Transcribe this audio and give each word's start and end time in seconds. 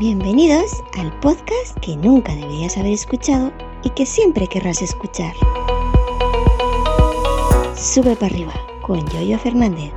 Bienvenidos 0.00 0.82
al 0.98 1.12
podcast 1.20 1.78
que 1.82 1.94
nunca 1.94 2.34
deberías 2.34 2.78
haber 2.78 2.94
escuchado 2.94 3.52
y 3.84 3.90
que 3.90 4.06
siempre 4.06 4.46
querrás 4.46 4.80
escuchar. 4.80 5.34
Sube 7.76 8.16
para 8.16 8.32
arriba 8.32 8.54
con 8.80 9.06
Yoyo 9.10 9.38
Fernández. 9.38 9.92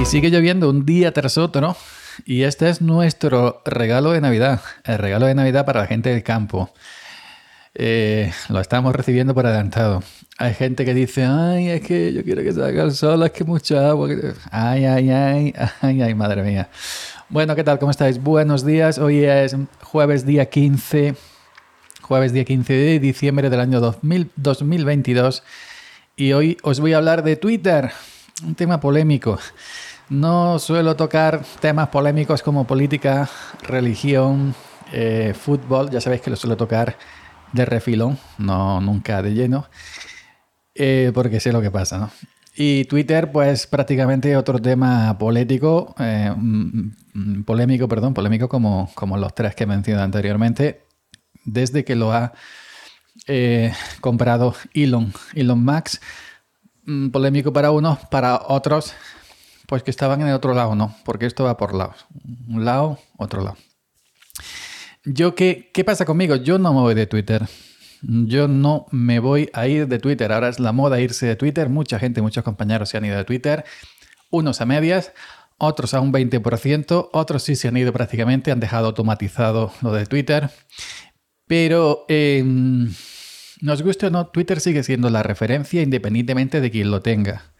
Y 0.00 0.04
sigue 0.06 0.30
lloviendo 0.30 0.70
un 0.70 0.86
día 0.86 1.12
tras 1.12 1.36
otro. 1.36 1.76
Y 2.24 2.44
este 2.44 2.70
es 2.70 2.80
nuestro 2.80 3.60
regalo 3.66 4.12
de 4.12 4.22
Navidad. 4.22 4.62
El 4.84 4.96
regalo 4.96 5.26
de 5.26 5.34
Navidad 5.34 5.66
para 5.66 5.80
la 5.80 5.86
gente 5.86 6.08
del 6.08 6.22
campo. 6.22 6.70
Eh, 7.74 8.32
lo 8.48 8.60
estamos 8.60 8.94
recibiendo 8.94 9.34
por 9.34 9.46
adelantado. 9.46 10.02
Hay 10.38 10.54
gente 10.54 10.84
que 10.84 10.94
dice, 10.94 11.24
ay, 11.24 11.68
es 11.68 11.80
que 11.82 12.12
yo 12.12 12.24
quiero 12.24 12.42
que 12.42 12.52
salga 12.52 12.82
el 12.82 12.92
sol, 12.92 13.22
es 13.24 13.32
que 13.32 13.44
mucha 13.44 13.88
agua. 13.88 14.08
Ay, 14.50 14.84
ay, 14.84 15.10
ay, 15.10 15.54
ay, 15.80 16.02
ay, 16.02 16.14
madre 16.14 16.42
mía. 16.42 16.68
Bueno, 17.28 17.54
¿qué 17.54 17.64
tal? 17.64 17.78
¿Cómo 17.78 17.90
estáis? 17.90 18.22
Buenos 18.22 18.64
días. 18.64 18.98
Hoy 18.98 19.24
es 19.24 19.56
jueves 19.82 20.24
día 20.24 20.48
15, 20.48 21.14
jueves 22.02 22.32
día 22.32 22.44
15 22.44 22.72
de 22.72 22.98
diciembre 22.98 23.50
del 23.50 23.60
año 23.60 23.80
2022. 23.80 25.42
Y 26.16 26.32
hoy 26.32 26.56
os 26.62 26.80
voy 26.80 26.94
a 26.94 26.96
hablar 26.96 27.22
de 27.22 27.36
Twitter, 27.36 27.90
un 28.44 28.54
tema 28.54 28.80
polémico. 28.80 29.38
No 30.08 30.58
suelo 30.58 30.96
tocar 30.96 31.42
temas 31.60 31.88
polémicos 31.90 32.42
como 32.42 32.66
política, 32.66 33.28
religión, 33.62 34.54
eh, 34.90 35.34
fútbol, 35.38 35.90
ya 35.90 36.00
sabéis 36.00 36.22
que 36.22 36.30
lo 36.30 36.36
suelo 36.36 36.56
tocar 36.56 36.96
de 37.52 37.64
refilón, 37.64 38.18
no 38.38 38.80
nunca 38.80 39.22
de 39.22 39.34
lleno, 39.34 39.66
eh, 40.74 41.10
porque 41.14 41.40
sé 41.40 41.52
lo 41.52 41.60
que 41.60 41.70
pasa, 41.70 41.98
¿no? 41.98 42.10
Y 42.60 42.86
Twitter, 42.86 43.30
pues 43.30 43.68
prácticamente 43.68 44.36
otro 44.36 44.58
tema 44.58 45.16
político, 45.16 45.94
eh, 46.00 46.32
mm, 46.36 47.42
polémico, 47.44 47.86
perdón, 47.86 48.14
polémico 48.14 48.48
como, 48.48 48.90
como 48.94 49.16
los 49.16 49.32
tres 49.32 49.54
que 49.54 49.62
he 49.62 49.66
mencionado 49.66 50.04
anteriormente, 50.04 50.82
desde 51.44 51.84
que 51.84 51.94
lo 51.94 52.12
ha 52.12 52.32
eh, 53.28 53.72
comprado 54.00 54.54
Elon, 54.74 55.12
Elon 55.34 55.64
Max, 55.64 56.00
mm, 56.84 57.10
polémico 57.10 57.52
para 57.52 57.70
unos, 57.70 58.00
para 58.10 58.42
otros, 58.48 58.92
pues 59.68 59.84
que 59.84 59.92
estaban 59.92 60.20
en 60.20 60.28
el 60.28 60.34
otro 60.34 60.52
lado, 60.54 60.74
¿no? 60.74 60.96
Porque 61.04 61.26
esto 61.26 61.44
va 61.44 61.56
por 61.56 61.74
lados, 61.74 62.06
un 62.48 62.64
lado, 62.64 62.98
otro 63.18 63.42
lado. 63.42 63.56
Yo, 65.10 65.34
¿qué, 65.34 65.70
¿qué 65.72 65.84
pasa 65.84 66.04
conmigo? 66.04 66.36
Yo 66.36 66.58
no 66.58 66.74
me 66.74 66.80
voy 66.80 66.94
de 66.94 67.06
Twitter. 67.06 67.46
Yo 68.02 68.46
no 68.46 68.86
me 68.90 69.18
voy 69.18 69.48
a 69.54 69.66
ir 69.66 69.88
de 69.88 69.98
Twitter. 69.98 70.30
Ahora 70.32 70.48
es 70.48 70.60
la 70.60 70.72
moda 70.72 71.00
irse 71.00 71.26
de 71.26 71.36
Twitter. 71.36 71.68
Mucha 71.68 71.98
gente, 71.98 72.20
muchos 72.20 72.44
compañeros 72.44 72.90
se 72.90 72.98
han 72.98 73.04
ido 73.04 73.16
de 73.16 73.24
Twitter. 73.24 73.64
Unos 74.30 74.60
a 74.60 74.66
medias, 74.66 75.12
otros 75.56 75.94
a 75.94 76.00
un 76.00 76.12
20%, 76.12 77.08
otros 77.12 77.42
sí 77.42 77.56
se 77.56 77.68
han 77.68 77.76
ido 77.76 77.92
prácticamente, 77.92 78.52
han 78.52 78.60
dejado 78.60 78.86
automatizado 78.86 79.72
lo 79.80 79.92
de 79.92 80.04
Twitter. 80.06 80.50
Pero 81.46 82.04
eh, 82.08 82.44
nos 83.62 83.82
guste 83.82 84.06
o 84.06 84.10
no, 84.10 84.26
Twitter 84.26 84.60
sigue 84.60 84.82
siendo 84.82 85.08
la 85.08 85.22
referencia 85.22 85.80
independientemente 85.80 86.60
de 86.60 86.70
quién 86.70 86.90
lo 86.90 87.00
tenga. 87.00 87.54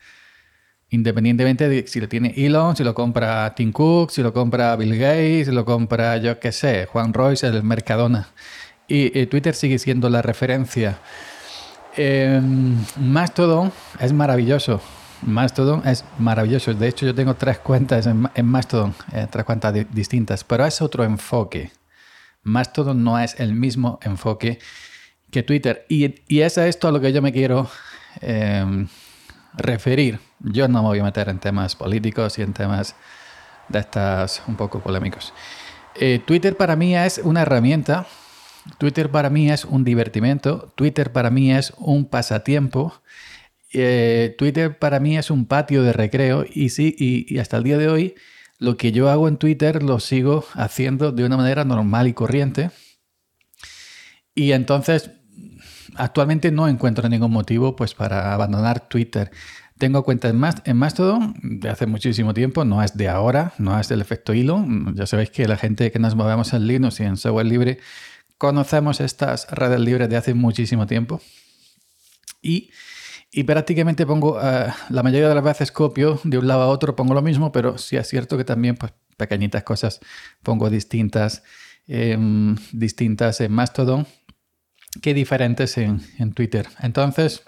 Independientemente 0.91 1.69
de 1.69 1.87
si 1.87 2.01
lo 2.01 2.09
tiene 2.09 2.33
Elon, 2.37 2.75
si 2.75 2.83
lo 2.83 2.95
compra 2.95 3.55
Tim 3.55 3.73
Cook, 3.73 4.11
si 4.11 4.23
lo 4.23 4.33
compra 4.33 4.75
Bill 4.77 4.97
Gates, 4.99 5.47
si 5.47 5.53
lo 5.53 5.65
compra 5.65 6.17
yo 6.17 6.41
qué 6.41 6.51
sé, 6.51 6.87
Juan 6.87 7.13
Royce, 7.13 7.47
el 7.47 7.63
Mercadona. 7.63 8.29
Y, 8.87 9.27
Twitter 9.27 9.55
sigue 9.55 9.79
siendo 9.79 10.09
la 10.09 10.23
referencia. 10.23 10.99
Eh, 11.95 12.41
Mastodon 12.97 13.71
es 14.01 14.15
maravilloso. 14.15 14.81
Mastodon 15.23 15.87
es 15.87 16.07
maravilloso. 16.19 16.73
De 16.73 16.89
hecho, 16.89 17.05
yo 17.05 17.15
tengo 17.15 17.35
tres 17.35 17.59
cuentas 17.59 18.07
en, 18.07 18.47
Mastodon, 18.47 18.95
eh, 19.13 19.27
tres 19.31 19.45
cuentas 19.45 19.75
distintas, 19.93 20.43
pero 20.43 20.65
es 20.65 20.81
otro 20.81 21.05
enfoque. 21.05 21.71
Mastodon 22.45 23.05
no 23.05 23.19
es 23.19 23.39
el 23.39 23.55
mismo 23.55 23.99
enfoque 24.03 24.59
que 25.31 25.43
Twitter. 25.43 25.85
Y, 25.91 26.23
y 26.29 26.41
es 26.41 26.57
a 26.57 26.67
esto 26.67 26.89
a 26.89 26.93
lo 26.93 27.01
que 27.01 27.13
yo 27.13 27.21
me 27.21 27.33
quiero 27.33 27.69
eh, 28.23 28.87
referir. 29.55 30.28
Yo 30.41 30.69
no 30.69 30.83
me 30.83 30.89
voy 30.89 30.99
a 31.01 31.05
meter 31.05 31.29
en 31.29 31.39
temas 31.39 31.75
políticos 31.75 32.39
y 32.39 32.43
en 32.43 32.53
temas 32.53 32.95
de 33.69 33.79
estas 33.79 34.43
un 34.47 34.57
poco 34.57 34.81
polémicos. 34.81 35.33
Eh, 35.95 36.21
Twitter 36.25 36.57
para 36.57 36.77
mí 36.77 36.97
es 36.97 37.19
una 37.19 37.43
herramienta, 37.43 38.07
Twitter 38.79 39.11
para 39.11 39.31
mí 39.31 39.51
es 39.51 39.65
un 39.65 39.85
divertimento, 39.85 40.73
Twitter 40.77 41.13
para 41.13 41.31
mí 41.31 41.53
es 41.53 41.73
un 41.79 42.05
pasatiempo, 42.05 43.03
eh, 43.73 44.35
Twitter 44.39 44.79
para 44.79 45.01
mí 45.01 45.19
es 45.19 45.31
un 45.31 45.47
patio 45.47 45.83
de 45.83 45.93
recreo 45.93 46.45
y 46.49 46.71
sí, 46.71 46.95
y, 46.99 47.39
hasta 47.39 47.57
el 47.59 47.65
día 47.65 47.79
de 47.79 47.89
hoy 47.89 48.15
lo 48.59 48.77
que 48.77 48.93
yo 48.93 49.11
hago 49.11 49.29
en 49.29 49.37
Twitter 49.37 49.83
lo 49.83 50.01
sigo 50.01 50.45
haciendo 50.55 51.13
de 51.13 51.25
una 51.25 51.37
manera 51.37 51.65
normal 51.65 52.09
y 52.09 52.13
corriente. 52.13 52.71
Y 54.35 54.53
entonces 54.53 55.11
actualmente 55.97 56.51
no 56.51 56.69
encuentro 56.69 57.09
ningún 57.09 57.33
motivo 57.33 57.77
pues, 57.77 57.95
para 57.95 58.33
abandonar 58.35 58.89
Twitter. 58.89 59.31
Tengo 59.79 60.03
cuenta 60.03 60.29
en, 60.29 60.41
en 60.65 60.77
Mastodon 60.77 61.35
de 61.43 61.69
hace 61.69 61.87
muchísimo 61.87 62.35
tiempo, 62.35 62.65
no 62.65 62.83
es 62.83 62.97
de 62.97 63.09
ahora, 63.09 63.53
no 63.59 63.79
es 63.79 63.89
del 63.89 64.01
efecto 64.01 64.35
hilo. 64.35 64.65
Ya 64.95 65.07
sabéis 65.07 65.31
que 65.31 65.47
la 65.47 65.57
gente 65.57 65.91
que 65.93 65.99
nos 65.99 66.15
movemos 66.15 66.53
en 66.53 66.67
Linux 66.67 67.01
y 67.01 67.05
en 67.05 67.17
software 67.17 67.47
libre 67.47 67.79
conocemos 68.39 69.01
estas 69.01 69.51
redes 69.51 69.81
libres 69.81 70.09
de 70.09 70.17
hace 70.17 70.35
muchísimo 70.35 70.87
tiempo. 70.87 71.21
Y, 72.41 72.71
prácticamente 73.45 74.07
pongo, 74.07 74.41
eh, 74.41 74.73
la 74.89 75.03
mayoría 75.03 75.29
de 75.29 75.35
las 75.35 75.45
veces 75.45 75.73
copio 75.73 76.21
de 76.25 76.39
un 76.39 76.47
lado 76.47 76.63
a 76.63 76.69
otro, 76.69 76.97
pongo 76.97 77.15
lo 77.15 77.23
mismo, 77.23 77.53
pero 77.53 77.77
sí 77.77 77.97
es 77.97 78.09
cierto 78.09 78.37
que 78.37 78.45
también 78.45 78.77
pues, 78.77 78.93
pequeñitas 79.17 79.65
cosas 79.65 80.01
pongo 80.43 80.71
distintas, 80.71 81.43
em, 81.87 82.57
distintas 82.73 83.41
en 83.41 83.53
Mastodon 83.53 84.07
que 85.03 85.15
diferentes 85.15 85.77
en, 85.79 86.01
en 86.19 86.33
Twitter. 86.33 86.69
Entonces, 86.81 87.43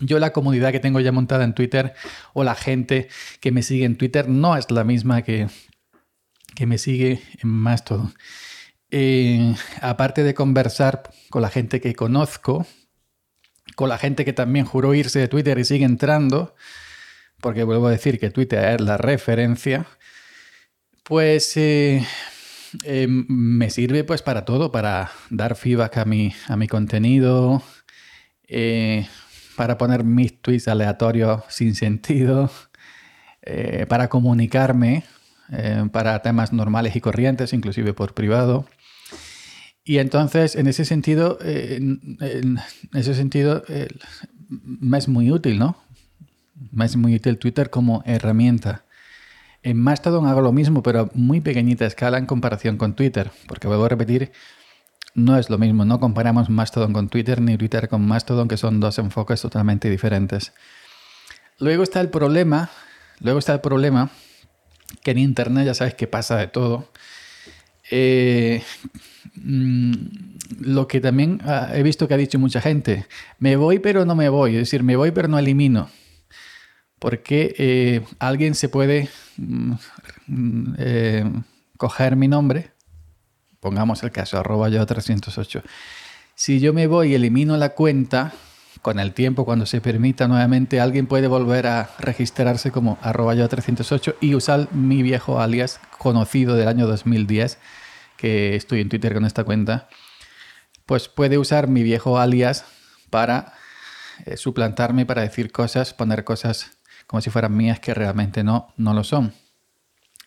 yo 0.00 0.18
la 0.18 0.32
comunidad 0.32 0.72
que 0.72 0.80
tengo 0.80 1.00
ya 1.00 1.12
montada 1.12 1.44
en 1.44 1.54
Twitter 1.54 1.94
o 2.32 2.44
la 2.44 2.54
gente 2.54 3.08
que 3.40 3.52
me 3.52 3.62
sigue 3.62 3.84
en 3.84 3.96
Twitter 3.96 4.28
no 4.28 4.56
es 4.56 4.70
la 4.70 4.84
misma 4.84 5.22
que, 5.22 5.48
que 6.54 6.66
me 6.66 6.78
sigue 6.78 7.22
en 7.42 7.48
Mastodon. 7.48 8.14
Eh, 8.90 9.54
aparte 9.80 10.22
de 10.22 10.34
conversar 10.34 11.10
con 11.30 11.42
la 11.42 11.48
gente 11.50 11.80
que 11.80 11.94
conozco, 11.94 12.66
con 13.74 13.88
la 13.88 13.98
gente 13.98 14.24
que 14.24 14.32
también 14.32 14.64
juró 14.64 14.94
irse 14.94 15.18
de 15.18 15.28
Twitter 15.28 15.58
y 15.58 15.64
sigue 15.64 15.84
entrando, 15.84 16.54
porque 17.40 17.64
vuelvo 17.64 17.88
a 17.88 17.90
decir 17.90 18.20
que 18.20 18.30
Twitter 18.30 18.74
es 18.74 18.80
la 18.80 18.96
referencia, 18.96 19.86
pues 21.02 21.56
eh, 21.56 22.06
eh, 22.84 23.06
me 23.08 23.70
sirve 23.70 24.04
pues 24.04 24.22
para 24.22 24.44
todo, 24.44 24.70
para 24.70 25.10
dar 25.30 25.56
feedback 25.56 25.98
a 25.98 26.04
mi, 26.04 26.34
a 26.48 26.56
mi 26.56 26.68
contenido, 26.68 27.62
para 29.56 29.78
poner 29.78 30.04
mis 30.04 30.40
tweets 30.40 30.68
aleatorios 30.68 31.42
sin 31.48 31.74
sentido, 31.74 32.50
eh, 33.42 33.86
para 33.88 34.08
comunicarme, 34.08 35.04
eh, 35.50 35.88
para 35.90 36.20
temas 36.22 36.52
normales 36.52 36.94
y 36.94 37.00
corrientes, 37.00 37.52
inclusive 37.52 37.94
por 37.94 38.14
privado. 38.14 38.66
Y 39.84 39.98
entonces, 39.98 40.56
en 40.56 40.66
ese 40.66 40.84
sentido, 40.84 41.38
eh, 41.42 41.76
en, 41.76 42.58
ese 42.92 43.14
sentido, 43.14 43.62
me 44.48 44.98
es 44.98 45.08
muy 45.08 45.30
útil, 45.30 45.58
¿no? 45.58 45.76
Me 46.72 46.84
es 46.84 46.96
muy 46.96 47.14
útil 47.14 47.38
Twitter 47.38 47.70
como 47.70 48.02
herramienta. 48.04 48.84
En 49.62 49.78
Mastodon 49.78 50.26
hago 50.26 50.40
lo 50.40 50.52
mismo, 50.52 50.82
pero 50.82 51.00
a 51.00 51.10
muy 51.14 51.40
pequeñita 51.40 51.86
escala 51.86 52.18
en 52.18 52.26
comparación 52.26 52.76
con 52.76 52.94
Twitter, 52.94 53.30
porque 53.46 53.68
vuelvo 53.68 53.84
a 53.84 53.88
repetir, 53.88 54.32
no 55.16 55.38
es 55.38 55.48
lo 55.48 55.56
mismo, 55.56 55.86
no 55.86 55.98
comparamos 55.98 56.50
Mastodon 56.50 56.92
con 56.92 57.08
Twitter 57.08 57.40
ni 57.40 57.56
Twitter 57.56 57.88
con 57.88 58.06
Mastodon, 58.06 58.48
que 58.48 58.58
son 58.58 58.80
dos 58.80 58.98
enfoques 58.98 59.40
totalmente 59.40 59.88
diferentes. 59.88 60.52
Luego 61.58 61.82
está 61.82 62.02
el 62.02 62.10
problema, 62.10 62.68
luego 63.20 63.38
está 63.38 63.54
el 63.54 63.60
problema 63.60 64.10
que 65.02 65.12
en 65.12 65.18
Internet 65.18 65.64
ya 65.64 65.74
sabes 65.74 65.94
que 65.94 66.06
pasa 66.06 66.36
de 66.36 66.48
todo. 66.48 66.92
Eh, 67.90 68.62
mm, 69.36 69.92
lo 70.60 70.86
que 70.86 71.00
también 71.00 71.40
ah, 71.46 71.70
he 71.72 71.82
visto 71.82 72.06
que 72.06 72.14
ha 72.14 72.18
dicho 72.18 72.38
mucha 72.38 72.60
gente, 72.60 73.06
me 73.38 73.56
voy 73.56 73.78
pero 73.78 74.04
no 74.04 74.14
me 74.14 74.28
voy, 74.28 74.52
es 74.52 74.60
decir, 74.60 74.82
me 74.82 74.96
voy 74.96 75.12
pero 75.12 75.28
no 75.28 75.38
elimino. 75.38 75.88
Porque 76.98 77.54
eh, 77.56 78.02
alguien 78.18 78.54
se 78.54 78.68
puede 78.68 79.08
mm, 79.38 79.72
mm, 80.26 80.74
eh, 80.78 81.24
coger 81.78 82.16
mi 82.16 82.28
nombre 82.28 82.75
Pongamos 83.66 84.00
el 84.04 84.12
caso, 84.12 84.38
arroba 84.38 84.68
yo 84.68 84.86
308. 84.86 85.60
Si 86.36 86.60
yo 86.60 86.72
me 86.72 86.86
voy 86.86 87.10
y 87.10 87.14
elimino 87.16 87.56
la 87.56 87.70
cuenta, 87.70 88.32
con 88.80 89.00
el 89.00 89.12
tiempo, 89.12 89.44
cuando 89.44 89.66
se 89.66 89.80
permita 89.80 90.28
nuevamente, 90.28 90.78
alguien 90.78 91.08
puede 91.08 91.26
volver 91.26 91.66
a 91.66 91.90
registrarse 91.98 92.70
como 92.70 92.96
arroba 93.02 93.34
yo 93.34 93.48
308 93.48 94.18
y 94.20 94.36
usar 94.36 94.72
mi 94.72 95.02
viejo 95.02 95.40
alias 95.40 95.80
conocido 95.98 96.54
del 96.54 96.68
año 96.68 96.86
2010, 96.86 97.58
que 98.16 98.54
estoy 98.54 98.82
en 98.82 98.88
Twitter 98.88 99.12
con 99.12 99.24
esta 99.24 99.42
cuenta, 99.42 99.88
pues 100.86 101.08
puede 101.08 101.36
usar 101.36 101.66
mi 101.66 101.82
viejo 101.82 102.20
alias 102.20 102.66
para 103.10 103.54
eh, 104.26 104.36
suplantarme, 104.36 105.06
para 105.06 105.22
decir 105.22 105.50
cosas, 105.50 105.92
poner 105.92 106.22
cosas 106.22 106.78
como 107.08 107.20
si 107.20 107.30
fueran 107.30 107.56
mías 107.56 107.80
que 107.80 107.94
realmente 107.94 108.44
no, 108.44 108.72
no 108.76 108.94
lo 108.94 109.02
son. 109.02 109.34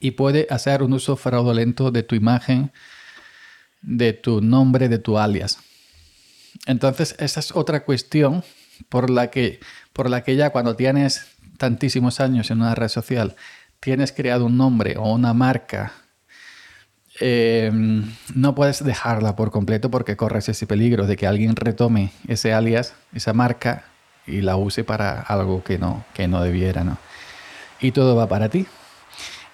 Y 0.02 0.12
puede 0.12 0.46
hacer 0.50 0.84
un 0.84 0.92
uso 0.92 1.16
fraudulento 1.16 1.90
de 1.90 2.04
tu 2.04 2.16
imagen, 2.16 2.74
de 3.90 4.14
tu 4.14 4.42
nombre, 4.42 4.88
de 4.88 5.00
tu 5.00 5.18
alias. 5.18 5.58
Entonces, 6.66 7.16
esa 7.20 7.40
es 7.40 7.56
otra 7.56 7.84
cuestión 7.84 8.44
por 8.88 9.10
la 9.10 9.32
que, 9.32 9.60
por 9.94 10.10
la 10.10 10.24
que 10.24 10.36
ya 10.36 10.52
cuando 10.52 10.76
tienes 10.76 11.26
tantísimos 11.58 12.20
años 12.20 12.52
en 12.52 12.62
una 12.62 12.76
red 12.76 12.88
social, 12.88 13.36
tienes 13.80 14.12
creado 14.12 14.46
un 14.46 14.58
nombre 14.58 14.96
o 14.98 15.12
una 15.12 15.34
marca, 15.34 15.94
eh, 17.20 17.72
no 18.34 18.56
puedes 18.56 18.84
dejarla 18.84 19.36
por 19.36 19.52
completo 19.52 19.90
porque 19.90 20.16
corres 20.16 20.48
ese 20.48 20.68
peligro 20.68 21.08
de 21.08 21.18
que 21.18 21.28
alguien 21.28 21.56
retome 21.56 22.12
ese 22.28 22.54
alias, 22.54 22.94
esa 23.14 23.34
marca, 23.34 23.86
y 24.28 24.42
la 24.42 24.56
use 24.56 24.84
para 24.84 25.22
algo 25.22 25.64
que 25.64 25.80
no, 25.80 26.06
que 26.14 26.28
no 26.28 26.44
debiera, 26.44 26.84
¿no? 26.84 27.00
Y 27.82 27.92
todo 27.92 28.16
va 28.16 28.28
para 28.28 28.50
ti. 28.50 28.68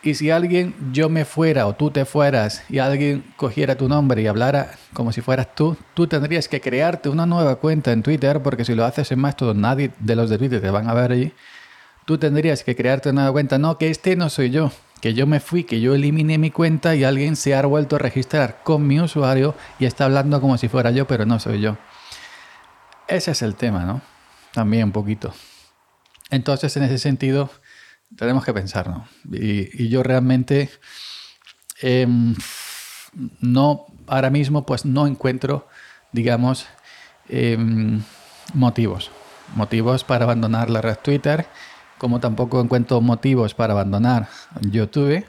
Y 0.05 0.13
si 0.13 0.29
alguien, 0.29 0.75
yo 0.93 1.09
me 1.09 1.25
fuera 1.25 1.65
o 1.65 1.73
tú 1.73 1.89
te 1.89 2.05
fueras 2.05 2.61
y 2.69 2.77
alguien 2.77 3.23
cogiera 3.37 3.75
tu 3.75 3.89
nombre 3.89 4.21
y 4.21 4.27
hablara 4.27 4.75
como 4.93 5.11
si 5.11 5.21
fueras 5.21 5.55
tú, 5.55 5.75
tú 5.95 6.05
tendrías 6.05 6.47
que 6.47 6.61
crearte 6.61 7.09
una 7.09 7.25
nueva 7.25 7.55
cuenta 7.55 7.91
en 7.91 8.03
Twitter 8.03 8.43
porque 8.43 8.65
si 8.65 8.75
lo 8.75 8.85
haces 8.85 9.11
en 9.11 9.17
más 9.17 9.35
todo 9.35 9.55
nadie 9.55 9.89
de 9.97 10.15
los 10.15 10.29
de 10.29 10.37
Twitter 10.37 10.61
te 10.61 10.69
van 10.69 10.87
a 10.87 10.93
ver 10.93 11.11
allí. 11.11 11.33
Tú 12.05 12.19
tendrías 12.19 12.63
que 12.63 12.75
crearte 12.75 13.09
una 13.09 13.21
nueva 13.21 13.33
cuenta. 13.33 13.57
No, 13.57 13.79
que 13.79 13.89
este 13.89 14.15
no 14.15 14.29
soy 14.29 14.51
yo. 14.51 14.71
Que 15.01 15.15
yo 15.15 15.25
me 15.25 15.39
fui, 15.39 15.63
que 15.63 15.81
yo 15.81 15.95
eliminé 15.95 16.37
mi 16.37 16.51
cuenta 16.51 16.95
y 16.95 17.03
alguien 17.03 17.35
se 17.35 17.55
ha 17.55 17.65
vuelto 17.65 17.95
a 17.95 17.99
registrar 17.99 18.59
con 18.63 18.85
mi 18.85 18.99
usuario 18.99 19.55
y 19.79 19.85
está 19.85 20.05
hablando 20.05 20.39
como 20.39 20.59
si 20.59 20.67
fuera 20.67 20.91
yo, 20.91 21.07
pero 21.07 21.25
no 21.25 21.39
soy 21.39 21.61
yo. 21.61 21.77
Ese 23.07 23.31
es 23.31 23.41
el 23.41 23.55
tema, 23.55 23.85
¿no? 23.85 24.03
También 24.53 24.83
un 24.83 24.91
poquito. 24.91 25.33
Entonces, 26.29 26.77
en 26.77 26.83
ese 26.83 26.99
sentido, 26.99 27.49
tenemos 28.15 28.45
que 28.45 28.53
pensar, 28.53 28.89
¿no? 28.89 29.07
Y, 29.31 29.89
yo 29.89 30.03
realmente 30.03 30.69
em, 31.81 32.35
no, 33.39 33.85
ahora 34.07 34.29
mismo, 34.29 34.65
pues 34.65 34.85
no 34.85 35.07
encuentro, 35.07 35.67
digamos, 36.11 36.67
em, 37.29 38.01
motivos. 38.53 39.11
Motivos 39.55 40.03
para 40.03 40.25
abandonar 40.25 40.69
la 40.69 40.81
red 40.81 40.97
Twitter, 41.03 41.47
como 41.97 42.19
tampoco 42.19 42.61
encuentro 42.61 42.99
motivos 43.01 43.53
para 43.53 43.73
abandonar 43.73 44.27
YouTube, 44.61 45.25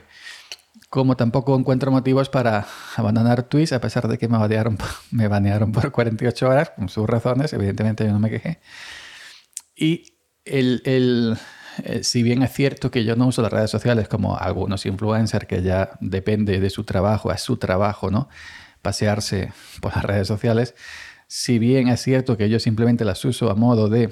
como 0.89 1.15
tampoco 1.15 1.57
encuentro 1.57 1.91
motivos 1.91 2.29
para 2.29 2.65
abandonar 2.95 3.43
Twitch, 3.43 3.73
a 3.73 3.81
pesar 3.81 4.07
de 4.07 4.17
que 4.17 4.27
me 4.27 4.37
banearon, 4.37 4.77
me 5.11 5.27
banearon 5.27 5.71
por 5.71 5.91
48 5.91 6.47
horas, 6.49 6.71
con 6.71 6.89
sus 6.89 7.07
razones, 7.07 7.53
evidentemente 7.53 8.05
yo 8.05 8.11
no 8.11 8.19
me 8.19 8.29
quejé. 8.29 8.59
Y 9.75 10.13
el, 10.45 10.81
el 10.85 11.37
eh, 11.83 12.03
si 12.03 12.23
bien 12.23 12.43
es 12.43 12.53
cierto 12.53 12.91
que 12.91 13.03
yo 13.03 13.15
no 13.15 13.27
uso 13.27 13.41
las 13.41 13.51
redes 13.51 13.71
sociales 13.71 14.07
como 14.07 14.37
algunos 14.37 14.85
influencers 14.85 15.45
que 15.47 15.61
ya 15.61 15.91
depende 16.01 16.59
de 16.59 16.69
su 16.69 16.83
trabajo, 16.83 17.31
es 17.31 17.41
su 17.41 17.57
trabajo, 17.57 18.11
¿no? 18.11 18.29
Pasearse 18.81 19.51
por 19.81 19.95
las 19.95 20.05
redes 20.05 20.27
sociales. 20.27 20.75
Si 21.27 21.59
bien 21.59 21.87
es 21.89 22.01
cierto 22.01 22.37
que 22.37 22.49
yo 22.49 22.59
simplemente 22.59 23.05
las 23.05 23.23
uso 23.25 23.49
a 23.49 23.55
modo 23.55 23.89
de 23.89 24.11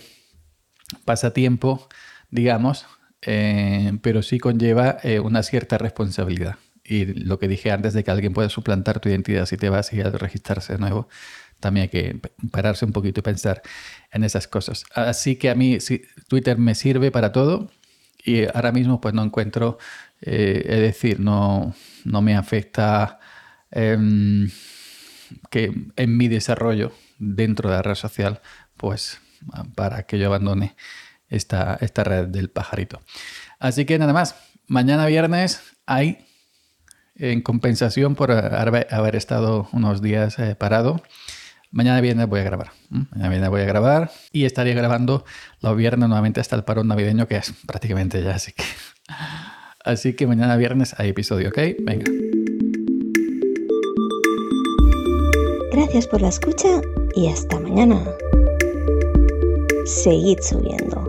pasatiempo, 1.06 1.88
digamos, 2.30 2.86
eh, 3.22 3.98
pero 4.02 4.22
sí 4.22 4.40
conlleva 4.40 4.98
eh, 5.04 5.20
una 5.20 5.42
cierta 5.44 5.78
responsabilidad. 5.78 6.56
Y 6.86 7.06
lo 7.06 7.40
que 7.40 7.48
dije 7.48 7.72
antes 7.72 7.94
de 7.94 8.04
que 8.04 8.12
alguien 8.12 8.34
puede 8.34 8.50
suplantar 8.50 9.00
tu 9.00 9.10
identidad 9.10 9.46
si 9.48 9.58
te 9.58 9.70
vas 9.70 9.92
y 9.92 10.02
a 10.02 10.12
registrarse 10.12 10.74
de 10.74 10.80
nuevo, 10.80 11.10
también 11.60 11.84
hay 11.84 11.90
que 11.90 12.20
pararse 12.52 12.86
un 12.86 12.92
poquito 12.92 13.22
y 13.22 13.24
pensar 13.24 13.62
en 14.12 14.24
esas 14.24 14.48
cosas. 14.48 14.86
Así 14.94 15.36
que 15.36 15.50
a 15.50 15.56
mí 15.56 15.80
Twitter 16.28 16.58
me 16.58 16.76
sirve 16.76 17.12
para 17.12 17.32
todo 17.32 17.72
y 18.24 18.44
ahora 18.46 18.72
mismo 18.72 19.02
pues 19.02 19.14
no 19.14 19.24
encuentro, 19.24 19.78
eh, 20.22 20.64
es 20.68 20.80
decir, 20.80 21.20
no, 21.20 21.74
no 22.04 22.22
me 22.22 22.36
afecta 22.36 23.20
em, 23.72 24.50
que 25.50 25.74
en 25.96 26.18
mi 26.18 26.28
desarrollo 26.28 26.92
dentro 27.18 27.70
de 27.70 27.78
la 27.78 27.82
red 27.82 27.96
social, 27.96 28.42
pues 28.78 29.20
para 29.76 30.04
que 30.04 30.20
yo 30.20 30.28
abandone 30.28 30.76
esta, 31.30 31.78
esta 31.82 32.04
red 32.04 32.28
del 32.28 32.50
pajarito. 32.50 33.02
Así 33.60 33.86
que 33.86 33.98
nada 33.98 34.14
más, 34.14 34.36
mañana 34.68 35.06
viernes 35.06 35.62
hay 35.86 36.26
en 37.18 37.42
compensación 37.42 38.16
por 38.16 38.32
haber, 38.32 39.16
estado 39.16 39.68
unos 39.72 40.02
días 40.02 40.38
eh, 40.40 40.56
parado. 40.56 41.02
Mañana 41.72 42.02
viernes 42.02 42.28
voy 42.28 42.42
a 42.42 42.44
grabar. 42.44 42.72
Mañana 42.90 43.30
viernes 43.30 43.50
voy 43.50 43.62
a 43.62 43.66
grabar 43.66 44.12
y 44.32 44.46
estaré 44.46 44.74
grabando 44.74 45.26
los 45.62 45.76
viernes 45.76 46.08
nuevamente 46.08 46.40
hasta 46.40 46.56
el 46.56 46.64
parón 46.64 46.88
navideño, 46.88 47.28
que 47.28 47.38
es 47.38 47.54
prácticamente 47.66 48.22
ya, 48.24 48.36
así 48.36 48.52
que. 48.52 48.64
Así 49.86 50.16
que 50.16 50.26
mañana 50.26 50.58
viernes 50.58 50.96
hay 50.98 51.10
episodio, 51.10 51.50
¿ok? 51.50 51.60
Venga. 51.82 52.12
Gracias 55.72 56.08
por 56.08 56.22
la 56.22 56.30
escucha 56.30 56.82
y 57.16 57.28
hasta 57.28 57.60
mañana. 57.60 58.04
Seguid 59.86 60.40
subiendo. 60.42 61.05